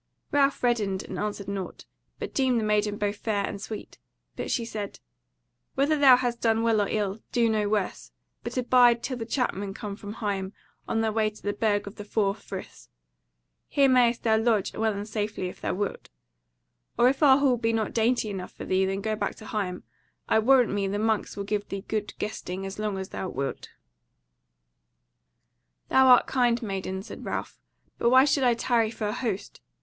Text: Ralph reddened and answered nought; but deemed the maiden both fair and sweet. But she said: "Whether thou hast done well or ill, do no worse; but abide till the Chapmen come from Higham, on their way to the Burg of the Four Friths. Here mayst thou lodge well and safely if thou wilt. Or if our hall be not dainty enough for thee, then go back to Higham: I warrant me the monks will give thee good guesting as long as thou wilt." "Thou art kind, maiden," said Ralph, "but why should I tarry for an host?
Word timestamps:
Ralph 0.31 0.63
reddened 0.63 1.03
and 1.03 1.19
answered 1.19 1.47
nought; 1.47 1.85
but 2.17 2.33
deemed 2.33 2.59
the 2.59 2.63
maiden 2.63 2.97
both 2.97 3.17
fair 3.17 3.45
and 3.45 3.61
sweet. 3.61 3.99
But 4.35 4.49
she 4.49 4.65
said: 4.65 4.99
"Whether 5.75 5.95
thou 5.95 6.17
hast 6.17 6.41
done 6.41 6.63
well 6.63 6.81
or 6.81 6.87
ill, 6.89 7.19
do 7.31 7.47
no 7.47 7.69
worse; 7.69 8.11
but 8.43 8.57
abide 8.57 9.03
till 9.03 9.17
the 9.17 9.27
Chapmen 9.27 9.75
come 9.75 9.95
from 9.95 10.13
Higham, 10.15 10.53
on 10.87 11.01
their 11.01 11.11
way 11.11 11.29
to 11.29 11.43
the 11.43 11.53
Burg 11.53 11.85
of 11.85 11.97
the 11.97 12.03
Four 12.03 12.33
Friths. 12.33 12.89
Here 13.67 13.87
mayst 13.87 14.23
thou 14.23 14.37
lodge 14.37 14.73
well 14.73 14.91
and 14.91 15.07
safely 15.07 15.49
if 15.49 15.61
thou 15.61 15.75
wilt. 15.75 16.09
Or 16.97 17.07
if 17.07 17.21
our 17.21 17.37
hall 17.37 17.57
be 17.57 17.71
not 17.71 17.93
dainty 17.93 18.31
enough 18.31 18.53
for 18.53 18.65
thee, 18.65 18.87
then 18.87 19.01
go 19.01 19.15
back 19.15 19.35
to 19.35 19.45
Higham: 19.45 19.83
I 20.27 20.39
warrant 20.39 20.71
me 20.73 20.87
the 20.87 20.97
monks 20.97 21.37
will 21.37 21.43
give 21.43 21.67
thee 21.67 21.85
good 21.87 22.15
guesting 22.17 22.65
as 22.65 22.79
long 22.79 22.97
as 22.97 23.09
thou 23.09 23.29
wilt." 23.29 23.69
"Thou 25.89 26.07
art 26.07 26.25
kind, 26.25 26.59
maiden," 26.63 27.03
said 27.03 27.23
Ralph, 27.23 27.59
"but 27.99 28.09
why 28.09 28.25
should 28.25 28.43
I 28.43 28.55
tarry 28.55 28.89
for 28.89 29.05
an 29.09 29.13
host? 29.13 29.61